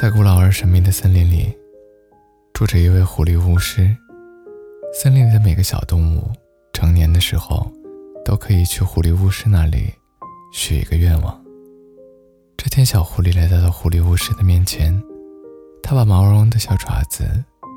[0.00, 1.54] 在古老而神秘的森林里，
[2.54, 3.94] 住着一位狐狸巫师。
[4.94, 6.22] 森林里的每个小动物，
[6.72, 7.70] 成年的时候，
[8.24, 9.92] 都可以去狐狸巫师那里
[10.54, 11.38] 许一个愿望。
[12.56, 14.98] 这天，小狐狸来到了狐狸巫师的面前，
[15.82, 17.26] 他把毛茸茸的小爪子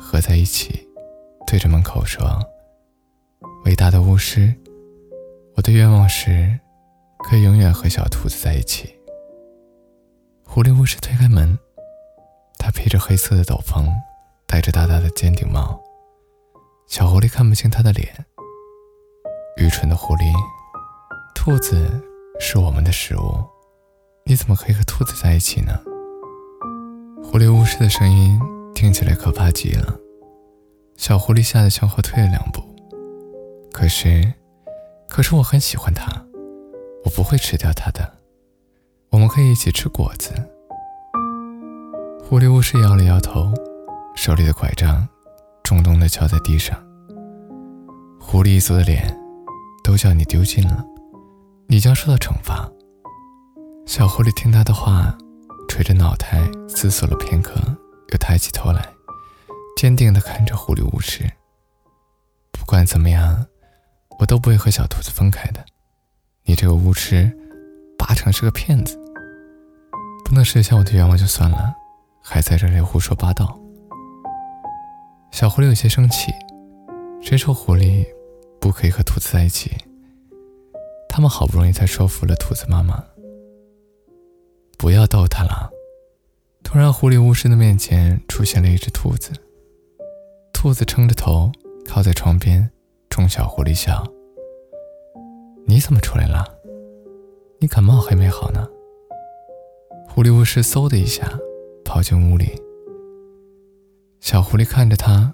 [0.00, 0.88] 合在一起，
[1.48, 2.24] 对着门口说
[3.66, 4.54] ：“伟大的巫师，
[5.56, 6.60] 我的愿望是，
[7.28, 8.88] 可以永远和小兔子在一起。”
[10.46, 11.58] 狐狸巫师推开门。
[12.84, 13.90] 披着黑色的斗篷，
[14.46, 15.82] 戴着大大的尖顶帽。
[16.86, 18.26] 小狐狸看不清他的脸。
[19.56, 20.30] 愚蠢的狐狸，
[21.34, 21.88] 兔子
[22.38, 23.42] 是我们的食物，
[24.26, 25.80] 你怎么可以和兔子在一起呢？
[27.22, 28.38] 狐狸巫师的声音
[28.74, 29.98] 听起来可怕极了。
[30.98, 32.60] 小狐狸吓得向后退了两步。
[33.72, 34.30] 可是，
[35.08, 36.06] 可是我很喜欢它，
[37.02, 38.18] 我不会吃掉它的。
[39.08, 40.34] 我们可以一起吃果子。
[42.26, 43.52] 狐狸巫师摇了摇头，
[44.16, 45.06] 手里的拐杖
[45.62, 46.74] 重重地敲在地上。
[48.18, 49.14] 狐狸一族的脸
[49.84, 50.82] 都叫你丢尽了，
[51.68, 52.66] 你将受到惩罚。
[53.86, 55.14] 小狐狸听他的话，
[55.68, 57.60] 垂着脑袋思索了片刻，
[58.10, 58.88] 又抬起头来，
[59.76, 61.30] 坚定地看着狐狸巫师。
[62.52, 63.44] 不管怎么样，
[64.18, 65.62] 我都不会和小兔子分开的。
[66.44, 67.30] 你这个巫师，
[67.98, 68.98] 八成是个骗子。
[70.24, 71.74] 不能实现我的愿望就算了。
[72.26, 73.60] 还在这里胡说八道。
[75.30, 76.32] 小狐狸有些生气，
[77.20, 78.02] 谁说狐狸
[78.58, 79.70] 不可以和兔子在一起？
[81.06, 83.04] 他们好不容易才说服了兔子妈妈。
[84.78, 85.70] 不要逗它了。
[86.62, 89.30] 突然，狐狸巫师的面前出现了一只兔子。
[90.50, 91.52] 兔子撑着头
[91.86, 92.70] 靠在窗边，
[93.10, 94.02] 冲小狐狸笑
[95.68, 96.42] ：“你怎么出来了？
[97.58, 98.66] 你感冒还没好呢。”
[100.08, 101.30] 狐狸巫师嗖的一下。
[101.94, 102.60] 跑进屋里，
[104.18, 105.32] 小狐狸看着他，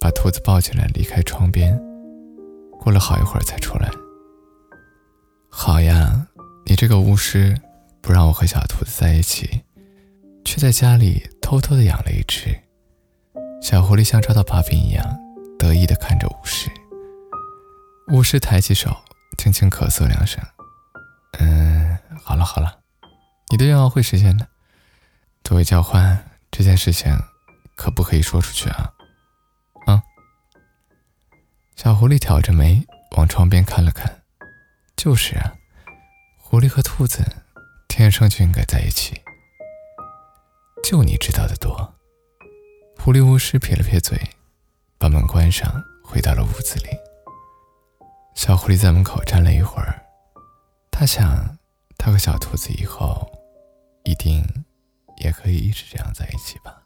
[0.00, 1.78] 把兔子抱起来，离开窗边。
[2.80, 3.90] 过了好一会儿才出来。
[5.50, 6.26] 好呀，
[6.64, 7.54] 你这个巫师，
[8.00, 9.64] 不让我和小兔子在一起，
[10.46, 12.58] 却在家里偷偷的养了一只。
[13.60, 15.04] 小狐狸像抓到把柄一样，
[15.58, 16.70] 得意的看着巫师。
[18.14, 18.96] 巫师抬起手，
[19.36, 20.42] 轻轻咳嗽两声。
[21.38, 22.78] 嗯，好了好了，
[23.50, 24.48] 你的愿望会实现的。
[25.44, 27.12] 作为交换，这件事情
[27.76, 28.92] 可不可以说出去啊？
[29.86, 30.02] 啊！
[31.76, 32.86] 小狐狸挑着眉
[33.16, 34.22] 往窗边看了看，
[34.96, 35.52] 就是啊，
[36.38, 37.24] 狐狸和兔子
[37.88, 39.20] 天生就应该在一起。
[40.82, 41.94] 就你知道的多。
[42.98, 44.18] 狐狸巫师撇了撇嘴，
[44.96, 45.70] 把门关上，
[46.04, 46.88] 回到了屋子里。
[48.34, 50.00] 小狐狸在门口站了一会儿，
[50.90, 51.58] 他想，
[51.98, 53.30] 他和小兔子以后
[54.04, 54.44] 一定。
[55.22, 56.81] 也可以一直这样在一起吧。